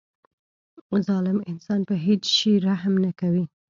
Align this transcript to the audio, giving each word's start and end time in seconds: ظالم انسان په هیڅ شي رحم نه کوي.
ظالم 1.07 1.37
انسان 1.51 1.79
په 1.89 1.95
هیڅ 2.05 2.23
شي 2.37 2.53
رحم 2.67 2.93
نه 3.05 3.11
کوي. 3.19 3.43